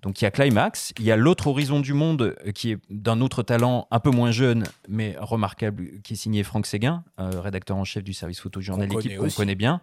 Donc 0.02 0.22
il 0.22 0.24
y 0.24 0.28
a 0.28 0.32
Climax, 0.32 0.94
il 0.98 1.06
y 1.06 1.12
a 1.12 1.18
l'autre 1.18 1.48
horizon 1.48 1.82
du 1.82 1.94
monde 1.94 2.36
euh, 2.46 2.52
qui 2.52 2.72
est 2.72 2.78
d'un 2.90 3.20
autre 3.20 3.44
talent 3.44 3.88
un 3.92 4.00
peu 4.00 4.12
moins 4.12 4.32
jeune 4.32 4.64
mais 4.88 5.18
remarquable 5.20 6.00
qui 6.04 6.14
est 6.14 6.16
signé 6.16 6.44
Franck 6.44 6.68
Séguin, 6.68 7.04
euh, 7.20 7.42
rédacteur 7.42 7.76
en 7.76 7.84
chef 7.84 8.04
du 8.04 8.14
service 8.14 8.40
photojournalistique 8.40 9.18
qu'on 9.18 9.30
connaît 9.30 9.56
bien. 9.56 9.82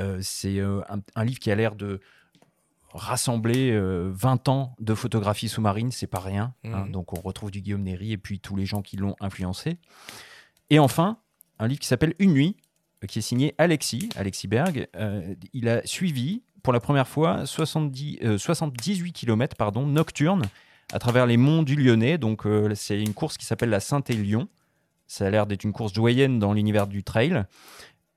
Euh, 0.00 0.18
c'est 0.22 0.60
un, 0.60 1.24
livre 1.24 1.38
qui 1.38 1.52
a 1.52 1.54
l'air 1.54 1.76
de 1.76 2.00
rassembler 2.92 3.78
20 3.80 4.48
ans 4.48 4.74
de 4.80 4.94
photographie 4.94 5.48
sous-marine, 5.48 5.92
c'est 5.92 6.06
pas 6.08 6.20
rien. 6.20 6.54
Hein. 6.64 6.86
Mhm. 6.86 6.90
donc 6.90 7.12
on 7.12 7.20
retrouve 7.20 7.52
du 7.52 7.60
Guillaume 7.60 7.82
Néry 7.82 8.12
et 8.12 8.18
puis 8.18 8.40
tous 8.40 8.56
les 8.56 8.66
gens 8.66 8.82
qui 8.82 8.96
l'ont 8.96 9.14
influencé. 9.20 9.78
Et 10.70 10.80
enfin, 10.80 11.18
un 11.60 11.68
livre 11.68 11.80
qui 11.80 11.86
s'appelle 11.86 12.14
Une 12.18 12.32
nuit 12.32 12.56
qui 13.06 13.20
est 13.20 13.22
signé 13.22 13.54
Alexis, 13.58 14.08
Alexis 14.16 14.48
Berg. 14.48 14.88
Euh, 14.96 15.34
il 15.52 15.68
a 15.68 15.86
suivi 15.86 16.42
pour 16.62 16.72
la 16.72 16.80
première 16.80 17.06
fois 17.06 17.46
70, 17.46 18.36
78 18.38 19.12
km 19.12 19.56
pardon, 19.56 19.86
nocturnes 19.86 20.46
à 20.92 20.98
travers 20.98 21.26
les 21.26 21.36
monts 21.36 21.62
du 21.62 21.76
Lyonnais. 21.76 22.18
Donc 22.18 22.46
euh, 22.46 22.74
c'est 22.74 23.00
une 23.00 23.14
course 23.14 23.36
qui 23.36 23.46
s'appelle 23.46 23.70
la 23.70 23.80
Saint-Élion. 23.80 24.48
Ça 25.06 25.26
a 25.26 25.30
l'air 25.30 25.46
d'être 25.46 25.64
une 25.64 25.72
course 25.72 25.92
doyenne 25.92 26.38
dans 26.38 26.52
l'univers 26.52 26.86
du 26.86 27.04
trail. 27.04 27.44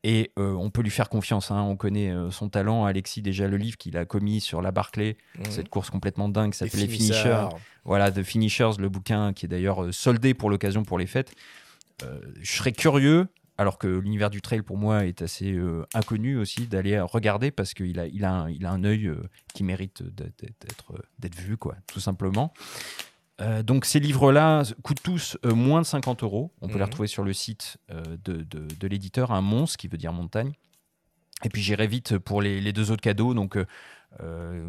Et 0.03 0.31
euh, 0.39 0.53
on 0.53 0.71
peut 0.71 0.81
lui 0.81 0.89
faire 0.89 1.09
confiance. 1.09 1.51
Hein. 1.51 1.61
On 1.61 1.75
connaît 1.75 2.11
son 2.31 2.49
talent. 2.49 2.85
Alexis, 2.85 3.21
déjà, 3.21 3.47
le 3.47 3.57
livre 3.57 3.77
qu'il 3.77 3.95
a 3.97 4.05
commis 4.05 4.41
sur 4.41 4.63
la 4.63 4.71
Barclay, 4.71 5.15
mmh. 5.37 5.43
cette 5.51 5.69
course 5.69 5.91
complètement 5.91 6.27
dingue, 6.27 6.55
ça 6.55 6.65
s'appelle 6.65 6.81
Les 6.81 6.87
Finishers. 6.87 7.49
Voilà, 7.85 8.11
The 8.11 8.23
Finishers, 8.23 8.71
le 8.79 8.89
bouquin 8.89 9.31
qui 9.31 9.45
est 9.45 9.49
d'ailleurs 9.49 9.93
soldé 9.93 10.33
pour 10.33 10.49
l'occasion 10.49 10.83
pour 10.83 10.97
les 10.97 11.05
fêtes. 11.05 11.33
je 12.01 12.51
serais 12.51 12.71
curieux 12.71 13.27
alors 13.61 13.77
que 13.77 13.87
l'univers 13.87 14.31
du 14.31 14.41
trail 14.41 14.63
pour 14.63 14.75
moi 14.75 15.05
est 15.05 15.21
assez 15.21 15.51
euh, 15.51 15.85
inconnu 15.93 16.35
aussi 16.35 16.65
d'aller 16.65 16.99
regarder 16.99 17.51
parce 17.51 17.75
qu'il 17.75 17.99
a, 17.99 18.07
il 18.07 18.25
a, 18.25 18.33
un, 18.33 18.49
il 18.49 18.65
a 18.65 18.71
un 18.71 18.83
œil 18.83 19.05
euh, 19.05 19.29
qui 19.53 19.63
mérite 19.63 20.01
d'être, 20.01 20.93
d'être 21.19 21.39
vu, 21.39 21.57
quoi, 21.57 21.75
tout 21.85 21.99
simplement. 21.99 22.53
Euh, 23.39 23.61
donc 23.61 23.85
ces 23.85 23.99
livres-là 23.99 24.63
coûtent 24.81 25.03
tous 25.03 25.37
moins 25.43 25.81
de 25.81 25.85
50 25.85 26.23
euros. 26.23 26.51
On 26.61 26.67
peut 26.67 26.73
les 26.73 26.79
mhm. 26.79 26.85
retrouver 26.85 27.07
sur 27.07 27.23
le 27.23 27.33
site 27.33 27.77
de, 27.89 28.41
de, 28.43 28.87
l'éditeur, 28.87 29.31
un 29.31 29.41
monstre 29.41 29.77
qui 29.77 29.87
veut 29.87 29.97
dire 29.97 30.11
montagne. 30.11 30.53
Et 31.43 31.49
puis 31.49 31.61
j'irai 31.61 31.85
vite 31.85 32.17
pour 32.17 32.41
les, 32.41 32.61
les, 32.61 32.73
deux 32.73 32.89
autres 32.89 33.01
cadeaux. 33.01 33.35
Donc 33.35 33.57
euh, 34.19 34.67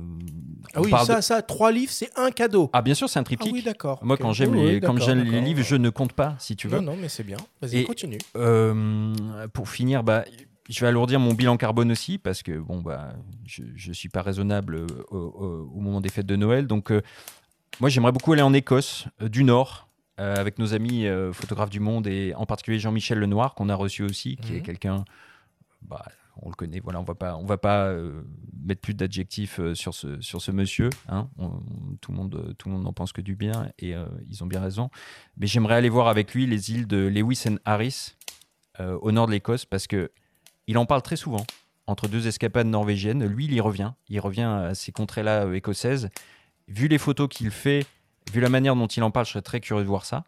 ah 0.75 0.81
oui, 0.81 0.91
ça, 1.05 1.21
ça, 1.21 1.43
trois 1.43 1.73
livres, 1.73 1.93
c'est 1.93 2.11
un 2.17 2.31
cadeau. 2.31 2.71
Ah, 2.73 2.83
bien 2.83 2.95
sûr, 2.95 3.09
c'est 3.09 3.19
un 3.19 3.25
triptyque. 3.25 3.51
Ah 3.51 3.55
oui, 3.55 3.63
d'accord. 3.63 3.99
Moi, 4.03 4.17
quand 4.17 4.33
j'aime 4.33 4.55
les, 4.55 4.81
les 4.81 5.41
livres, 5.41 5.63
je 5.63 5.77
ne 5.77 5.91
compte 5.91 6.13
pas, 6.13 6.37
si 6.39 6.57
tu 6.57 6.69
veux. 6.69 6.79
Non, 6.79 6.93
non, 6.93 6.99
mais 7.01 7.09
c'est 7.09 7.25
bien. 7.25 7.37
Vas-y, 7.61 7.85
continue. 7.85 8.19
Euh, 8.37 9.13
pour 9.53 9.69
finir, 9.69 10.05
bah, 10.05 10.25
je 10.69 10.81
vais 10.81 10.87
alourdir 10.87 11.19
mon 11.19 11.35
bilan 11.35 11.57
carbone 11.57 11.91
aussi, 11.91 12.19
parce 12.19 12.43
que 12.43 12.59
bon, 12.59 12.81
bah, 12.81 13.13
je 13.45 13.63
ne 13.89 13.93
suis 13.93 14.09
pas 14.09 14.23
raisonnable 14.23 14.77
euh, 14.77 14.87
au, 15.11 15.81
moment 15.81 16.01
des 16.01 16.09
fêtes 16.09 16.27
de 16.27 16.37
Noël. 16.37 16.67
Donc, 16.67 16.93
moi, 17.81 17.91
j'aimerais 17.91 18.13
beaucoup 18.13 18.33
aller 18.33 18.43
en 18.43 18.55
Écosse, 18.55 19.07
du 19.21 19.45
Nord, 19.45 19.89
avec 20.19 20.59
nos 20.59 20.73
amis 20.73 21.07
photographes 21.33 21.71
du 21.71 21.81
monde, 21.81 22.07
et 22.07 22.33
en 22.37 22.47
particulier 22.47 22.79
Jean-Michel 22.79 23.19
Lenoir, 23.19 23.55
qu'on 23.55 23.69
a 23.69 23.75
reçu 23.75 24.05
aussi, 24.05 24.37
qui 24.37 24.55
est 24.55 24.59
mhm. 24.59 24.63
quelqu'un. 24.63 25.05
Bah, 25.83 26.05
on 26.41 26.49
le 26.49 26.55
connaît. 26.55 26.81
Voilà, 26.81 27.01
on 27.01 27.05
va 27.05 27.15
pas, 27.15 27.37
on 27.37 27.45
va 27.45 27.59
pas 27.59 27.87
euh, 27.87 28.23
mettre 28.65 28.81
plus 28.81 28.95
d'adjectifs 28.95 29.61
euh, 29.61 29.75
sur 29.75 29.95
ce 29.95 30.21
sur 30.21 30.41
ce 30.41 30.51
monsieur. 30.51 30.91
Hein. 31.09 31.29
tout 32.01 32.13
le 32.13 32.17
monde, 32.17 32.55
tout 32.59 32.69
le 32.69 32.75
monde 32.75 32.85
n'en 32.85 32.93
pense 32.93 33.13
que 33.13 33.21
du 33.21 33.35
bien 33.35 33.71
et 33.79 33.95
euh, 33.95 34.07
ils 34.29 34.43
ont 34.43 34.47
bien 34.47 34.61
raison. 34.61 34.91
Mais 35.37 35.47
j'aimerais 35.47 35.75
aller 35.75 35.89
voir 35.89 36.09
avec 36.09 36.35
lui 36.35 36.47
les 36.47 36.73
îles 36.73 36.87
de 36.87 36.99
Lewis 36.99 37.45
and 37.49 37.57
Harris 37.65 38.15
au 38.79 39.13
nord 39.13 39.27
de 39.27 39.33
l'Écosse 39.33 39.65
parce 39.65 39.87
que 39.87 40.11
il 40.67 40.79
en 40.79 40.87
parle 40.87 41.03
très 41.03 41.17
souvent 41.17 41.45
entre 41.87 42.09
deux 42.09 42.27
escapades 42.27 42.67
norvégiennes. 42.67 43.25
Lui, 43.25 43.45
il 43.45 43.53
y 43.53 43.61
revient. 43.61 43.93
Il 44.09 44.19
revient 44.19 44.43
à 44.43 44.75
ces 44.75 44.93
contrées-là 44.93 45.53
écossaises. 45.55 46.09
Vu 46.69 46.89
les 46.89 46.99
photos 46.99 47.29
qu'il 47.29 47.51
fait, 47.51 47.87
vu 48.33 48.41
la 48.41 48.49
manière 48.49 48.75
dont 48.75 48.87
il 48.87 49.03
en 49.03 49.11
parle, 49.11 49.27
je 49.27 49.33
serais 49.33 49.43
très 49.43 49.61
curieux 49.61 49.83
de 49.83 49.89
voir 49.89 50.05
ça. 50.05 50.25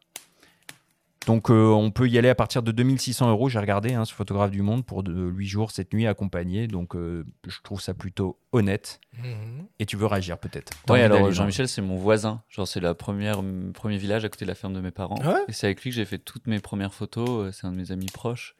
Donc 1.26 1.50
euh, 1.50 1.68
on 1.68 1.90
peut 1.90 2.08
y 2.08 2.18
aller 2.18 2.28
à 2.28 2.34
partir 2.34 2.62
de 2.62 2.70
2600 2.72 3.30
euros, 3.30 3.48
j'ai 3.48 3.58
regardé, 3.58 3.94
hein, 3.94 4.04
ce 4.04 4.12
photographe 4.12 4.50
du 4.50 4.62
monde, 4.62 4.84
pour 4.84 5.02
de, 5.02 5.12
8 5.12 5.46
jours, 5.46 5.70
cette 5.70 5.92
nuit 5.94 6.06
accompagné. 6.06 6.66
Donc 6.66 6.94
euh, 6.96 7.24
je 7.46 7.56
trouve 7.62 7.80
ça 7.80 7.94
plutôt 7.94 8.38
honnête. 8.52 9.00
Mhm. 9.18 9.66
Et 9.78 9.86
tu 9.86 9.96
veux 9.96 10.06
réagir 10.06 10.38
peut-être 10.38 10.72
envie 10.94 11.02
alors 11.04 11.18
Jean-Michel, 11.32 11.68
c'est 11.68 11.82
mon 11.82 11.96
voisin. 11.96 12.42
Genre, 12.48 12.68
c'est 12.68 12.80
la 12.80 12.94
première 12.94 13.38
m- 13.38 13.72
premier 13.72 13.96
village 13.96 14.24
à 14.24 14.28
côté 14.28 14.44
de 14.44 14.50
la 14.50 14.54
ferme 14.54 14.74
de 14.74 14.80
mes 14.80 14.90
parents. 14.90 15.18
Ah 15.22 15.32
ouais 15.34 15.40
et 15.48 15.52
c'est 15.52 15.66
avec 15.66 15.82
lui 15.82 15.90
que 15.90 15.96
j'ai 15.96 16.04
fait 16.04 16.18
toutes 16.18 16.46
mes 16.46 16.60
premières 16.60 16.92
photos. 16.94 17.28
euh, 17.28 17.52
C'est 17.52 17.66
un 17.66 17.72
de 17.72 17.76
mes 17.76 17.90
amis 17.92 18.10
proches. 18.12 18.54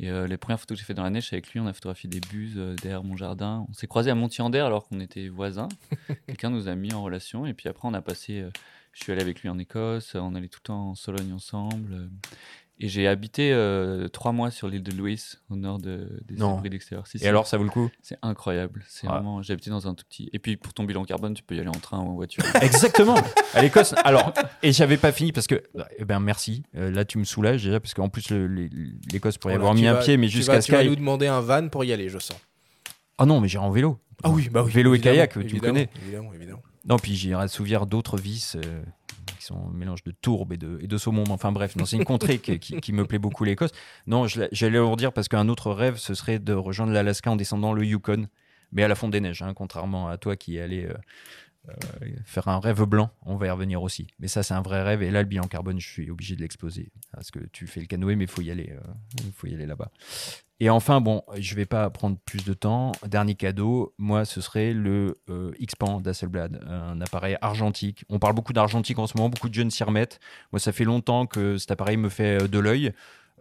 Et 0.00 0.10
euh, 0.10 0.26
les 0.26 0.36
premières 0.36 0.60
photos 0.60 0.76
que 0.76 0.80
j'ai 0.80 0.86
fait 0.86 0.94
dans 0.94 1.02
l'année, 1.02 1.20
c'est 1.20 1.34
avec 1.34 1.52
lui. 1.52 1.60
On 1.60 1.66
a 1.66 1.72
photographié 1.72 2.08
des 2.08 2.20
buses 2.20 2.54
euh, 2.56 2.74
derrière 2.76 3.02
mon 3.02 3.16
jardin. 3.16 3.66
On 3.68 3.72
s'est 3.72 3.88
croisés 3.88 4.10
à 4.10 4.14
Montier-en-Der 4.14 4.64
alors 4.64 4.86
qu'on 4.86 5.00
était 5.00 5.28
voisins. 5.28 5.68
Quelqu'un 6.26 6.50
nous 6.50 6.68
a 6.68 6.74
mis 6.74 6.92
en 6.92 7.02
relation. 7.02 7.46
Et 7.46 7.54
puis 7.54 7.68
après, 7.68 7.88
on 7.88 7.94
a 7.94 8.02
passé. 8.02 8.40
euh, 8.40 8.50
je 8.92 9.02
suis 9.04 9.12
allé 9.12 9.22
avec 9.22 9.42
lui 9.42 9.48
en 9.48 9.58
Écosse. 9.58 10.14
On 10.14 10.34
allait 10.34 10.48
tout 10.48 10.60
le 10.62 10.66
temps 10.66 10.90
en 10.90 10.94
Sologne 10.94 11.32
ensemble. 11.32 12.10
Et 12.80 12.88
j'ai 12.88 13.06
habité 13.08 13.52
euh, 13.52 14.08
trois 14.08 14.32
mois 14.32 14.50
sur 14.50 14.68
l'île 14.68 14.82
de 14.82 14.92
Louis, 14.92 15.20
au 15.50 15.56
nord 15.56 15.78
de, 15.78 16.20
des 16.26 16.40
abris 16.42 16.70
d'extérieur. 16.70 17.06
Si, 17.06 17.16
Et 17.16 17.20
si. 17.20 17.26
alors, 17.26 17.46
ça 17.46 17.56
vaut 17.56 17.64
le 17.64 17.70
coup? 17.70 17.90
C'est 18.02 18.18
incroyable. 18.22 18.84
C'est 18.88 19.06
Ouais. 19.06 19.12
vraiment. 19.14 19.42
J'ai 19.42 19.52
habité 19.52 19.70
dans 19.70 19.86
un 19.88 19.94
tout 19.94 20.04
petit. 20.08 20.30
Et 20.32 20.38
puis 20.38 20.56
pour 20.56 20.72
ton 20.74 20.84
bilan 20.84 21.04
carbone, 21.04 21.34
tu 21.34 21.42
peux 21.42 21.54
y 21.56 21.60
aller 21.60 21.68
en 21.68 21.72
train 21.72 21.98
ou 21.98 22.08
en 22.08 22.14
voiture. 22.14 22.44
Exactement. 22.62 23.16
À 23.54 23.62
l'Écosse. 23.62 23.94
Alors, 24.04 24.32
et 24.62 24.72
j'avais 24.72 24.96
pas 24.96 25.12
fini 25.12 25.32
parce 25.32 25.46
que, 25.46 25.62
eh 25.98 26.04
ben 26.04 26.20
merci. 26.20 26.62
Euh, 26.76 26.90
là, 26.90 27.04
tu 27.04 27.18
me 27.18 27.24
soulages 27.24 27.64
déjà 27.64 27.80
parce 27.80 27.94
qu'en 27.94 28.08
plus 28.08 28.30
l'Écosse 28.30 29.38
pourrait 29.38 29.54
y 29.54 29.56
avoir 29.56 29.74
mis 29.74 29.86
un 29.86 29.96
pied, 29.96 30.16
mais 30.16 30.28
jusqu'à 30.28 30.54
vas- 30.54 30.62
Tu 30.62 30.72
vas 30.72 30.84
nous 30.84 30.96
demander 30.96 31.26
un 31.26 31.40
van 31.40 31.68
pour 31.68 31.84
y 31.84 31.92
aller, 31.92 32.08
je 32.08 32.18
sens. 32.18 32.38
Ah 33.18 33.26
non, 33.26 33.40
mais 33.40 33.48
j'irai 33.48 33.64
en 33.64 33.70
vélo. 33.70 33.98
Ah 34.22 34.30
oui, 34.30 34.48
bah 34.48 34.62
oui. 34.64 34.70
Vélo 34.72 34.94
et 34.94 35.00
kayak, 35.00 35.32
tu 35.32 35.54
me 35.56 35.60
connais. 35.60 35.88
Évidemment, 36.02 36.32
évidemment. 36.32 36.62
Non, 36.88 36.96
puis 36.96 37.14
j'irai 37.16 37.42
assouvir 37.42 37.86
d'autres 37.86 38.16
vices 38.16 38.56
euh, 38.56 38.82
qui 39.38 39.44
sont 39.44 39.68
un 39.68 39.72
mélange 39.72 40.02
de 40.04 40.10
tourbe 40.10 40.52
et 40.52 40.56
de, 40.56 40.98
saumon. 40.98 41.24
Enfin 41.30 41.52
bref, 41.52 41.74
c'est 41.84 41.96
une 41.96 42.04
contrée 42.04 42.38
qui, 42.38 42.92
me 42.92 43.04
plaît 43.04 43.18
beaucoup, 43.18 43.44
l'Écosse. 43.44 43.72
Non, 44.06 44.26
j'allais 44.26 44.78
vous 44.78 44.96
dire 44.96 45.12
parce 45.12 45.28
qu'un 45.28 45.48
autre 45.48 45.72
rêve, 45.72 45.96
ce 45.96 46.14
serait 46.14 46.38
de 46.38 46.52
rejoindre 46.52 46.92
l'Alaska 46.92 47.30
en 47.30 47.36
descendant 47.36 47.72
le 47.72 47.84
Yukon, 47.84 48.26
mais 48.72 48.82
à 48.82 48.88
la 48.88 48.94
fonte 48.94 49.12
des 49.12 49.20
neiges, 49.20 49.42
hein, 49.42 49.54
contrairement 49.54 50.08
à 50.08 50.16
toi 50.18 50.36
qui 50.36 50.56
est 50.56 50.60
allé 50.60 50.88
euh, 51.68 52.06
faire 52.24 52.48
un 52.48 52.60
rêve 52.60 52.82
blanc. 52.84 53.10
On 53.22 53.36
va 53.36 53.46
y 53.46 53.50
revenir 53.50 53.82
aussi. 53.82 54.06
Mais 54.18 54.28
ça, 54.28 54.42
c'est 54.42 54.54
un 54.54 54.62
vrai 54.62 54.82
rêve. 54.82 55.02
Et 55.02 55.10
là, 55.10 55.22
le 55.22 55.28
bilan 55.28 55.46
carbone, 55.46 55.80
je 55.80 55.88
suis 55.88 56.10
obligé 56.10 56.36
de 56.36 56.40
l'exploser. 56.40 56.90
Parce 57.12 57.30
que 57.30 57.40
tu 57.52 57.66
fais 57.66 57.80
le 57.80 57.86
canoë, 57.86 58.16
mais 58.16 58.24
il 58.24 58.30
faut 58.30 58.42
y 58.42 58.50
aller, 58.50 58.72
euh, 58.72 59.22
faut 59.34 59.46
y 59.46 59.54
aller 59.54 59.66
là-bas. 59.66 59.90
Et 60.60 60.70
enfin, 60.70 61.00
bon, 61.00 61.22
je 61.38 61.54
vais 61.54 61.66
pas 61.66 61.88
prendre 61.90 62.16
plus 62.24 62.44
de 62.44 62.52
temps. 62.52 62.92
Dernier 63.06 63.34
cadeau, 63.34 63.94
moi, 63.98 64.24
ce 64.24 64.40
serait 64.40 64.72
le 64.72 65.20
euh, 65.30 65.52
X-Pan 65.60 66.00
d'Hasselblad, 66.00 66.64
un 66.66 67.00
appareil 67.00 67.36
argentique. 67.40 68.04
On 68.08 68.18
parle 68.18 68.34
beaucoup 68.34 68.52
d'argentique 68.52 68.98
en 68.98 69.06
ce 69.06 69.16
moment, 69.16 69.28
beaucoup 69.28 69.48
de 69.48 69.54
jeunes 69.54 69.70
s'y 69.70 69.84
remettent. 69.84 70.18
Moi, 70.52 70.58
ça 70.58 70.72
fait 70.72 70.84
longtemps 70.84 71.26
que 71.26 71.58
cet 71.58 71.70
appareil 71.70 71.96
me 71.96 72.08
fait 72.08 72.48
de 72.48 72.58
l'œil. 72.58 72.92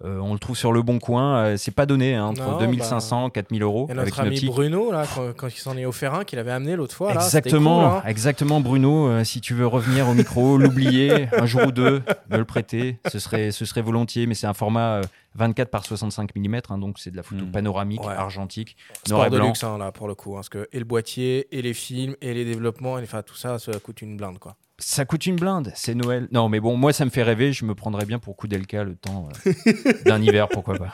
Euh, 0.06 0.20
on 0.20 0.34
le 0.34 0.40
trouve 0.40 0.56
sur 0.56 0.72
le 0.72 0.84
bon 0.84 1.00
coin, 1.00 1.38
euh, 1.38 1.58
c'est 1.58 1.72
pas 1.74 1.88
donné, 1.88 2.14
hein, 2.14 2.26
entre 2.26 2.44
Non, 2.44 2.60
2500 2.60 3.32
4000 3.32 3.64
euros 3.64 3.88
Et 3.90 3.96
notre 3.96 4.20
ami. 4.20 4.46
Bruno, 4.46 4.92
là, 4.92 5.06
quand, 5.16 5.34
quand 5.36 5.48
il 5.48 5.58
s'en 5.58 5.76
est 5.76 5.86
offert 5.88 6.14
un, 6.14 6.24
qu'il 6.24 6.38
avait 6.38 6.52
amené 6.52 6.76
l'autre 6.76 6.94
fois, 6.94 7.14
là, 7.16 7.22
Exactement, 7.24 7.78
cool, 7.90 7.98
hein. 8.00 8.04
exactement, 8.06 8.62
Bruno. 8.62 9.08
euh, 9.08 9.24
si 9.24 9.42
tu 9.42 9.56
veux 9.56 9.66
revenir 9.66 10.08
au 10.08 10.14
micro, 10.14 10.58
l'oublier 10.60 11.28
un 11.36 11.48
jour 11.48 11.68
ou 11.68 11.72
deux, 11.72 12.04
me 12.30 12.38
le 12.38 12.46
prêter, 12.46 13.00
ce 13.12 13.18
serait, 13.18 13.52
ce 13.52 13.66
serait 13.66 13.82
volontiers. 13.82 14.28
Mais 14.28 14.36
c'est 14.36 14.46
un 14.48 14.54
format 14.54 14.98
euh, 14.98 15.02
24 15.36 15.70
par 15.70 15.84
65 15.86 16.36
mm, 16.36 16.60
donc 16.80 17.00
c'est 17.00 17.10
de 17.12 17.18
la 17.18 17.24
photo 17.24 17.46
Mm. 17.46 17.52
panoramique, 17.52 18.04
Ouais. 18.06 18.14
argentique, 18.14 18.78
Sport 19.06 19.18
noir 19.18 19.28
et 19.28 19.30
de 19.32 19.40
luxe, 19.40 19.64
hein, 19.64 19.78
là, 19.80 19.92
pour 19.92 20.08
le 20.08 20.14
coup. 20.16 20.34
hein, 20.34 20.38
parce 20.38 20.50
que 20.50 20.68
et 20.72 20.80
le 20.80 20.86
boîtier, 20.86 21.48
et 21.58 21.62
les 21.64 21.74
films, 21.74 22.16
et 22.22 22.34
les 22.36 22.46
développements, 22.46 23.00
et, 23.00 23.04
enfin, 23.04 23.24
tout 23.24 23.36
ça, 23.36 23.58
ça 23.58 23.72
coûte 23.80 24.02
une 24.04 24.16
blinde, 24.18 24.38
quoi. 24.38 24.56
Ça 24.80 25.06
coûte 25.06 25.26
une 25.26 25.38
blinde, 25.38 25.72
c'est 25.76 25.96
Noël. 25.96 26.28
Non, 26.32 26.50
mais 26.50 26.60
bon, 26.60 26.78
moi 26.78 26.94
ça 26.94 27.04
me 27.04 27.10
fait 27.10 27.24
rêver. 27.24 27.52
Je 27.52 27.66
me 27.66 27.74
prendrais 27.74 28.06
bien 28.06 28.20
pour 28.20 28.36
coup 28.36 28.48
d'Elka 28.48 28.84
le 28.84 28.96
temps 28.96 29.28
euh, 29.48 29.54
d'un 30.06 30.22
hiver, 30.22 30.48
pourquoi 30.50 30.76
pas. 30.76 30.92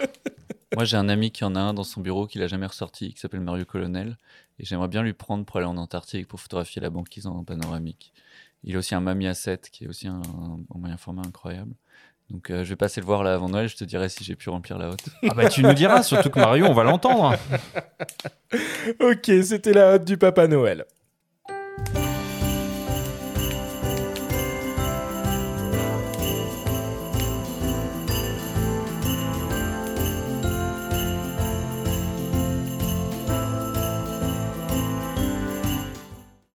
Moi, 0.76 0.86
j'ai 0.86 0.98
un 0.98 1.10
ami 1.10 1.32
qui 1.32 1.44
en 1.44 1.56
a 1.56 1.60
un 1.60 1.74
dans 1.74 1.84
son 1.84 2.02
bureau 2.02 2.26
qu'il 2.26 2.42
a 2.42 2.48
jamais 2.48 2.66
ressorti, 2.66 3.14
qui 3.14 3.20
s'appelle 3.20 3.42
Mario 3.42 3.66
Colonel. 3.66 4.18
Et 4.58 4.66
j'aimerais 4.66 4.88
bien 4.88 5.04
lui 5.04 5.14
prendre 5.14 5.46
pour 5.46 5.58
aller 5.58 5.66
en 5.66 5.78
Antarctique 5.78 6.28
pour 6.28 6.40
photographier 6.40 6.82
la 6.82 6.90
banquise 6.90 7.28
en 7.28 7.44
panoramique. 7.44 8.14
Il 8.64 8.76
a 8.76 8.80
aussi 8.80 8.96
un 8.96 9.02
Mami 9.02 9.28
A7 9.28 9.70
qui 9.70 9.84
est 9.84 9.88
aussi 9.88 10.08
un, 10.08 10.22
un 10.74 10.80
moyen 10.80 10.98
format 10.98 11.24
incroyable. 11.26 11.74
Donc, 12.30 12.50
euh, 12.50 12.64
je 12.64 12.70
vais 12.70 12.76
passer 12.76 13.02
le 13.02 13.06
voir 13.06 13.24
là 13.24 13.34
avant 13.34 13.50
Noël. 13.50 13.68
Je 13.68 13.76
te 13.76 13.84
dirai 13.84 14.10
si 14.10 14.24
j'ai 14.24 14.36
pu 14.36 14.50
remplir 14.50 14.78
la 14.78 14.90
haute. 14.90 15.06
Ah 15.30 15.34
bah 15.36 15.50
tu 15.50 15.62
nous 15.62 15.74
diras, 15.74 16.02
surtout 16.04 16.30
que 16.30 16.40
Mario, 16.40 16.66
on 16.66 16.74
va 16.74 16.84
l'entendre. 16.84 17.36
Ok, 19.00 19.32
c'était 19.44 19.74
la 19.74 19.94
hotte 19.94 20.06
du 20.06 20.16
Papa 20.18 20.48
Noël. 20.48 20.86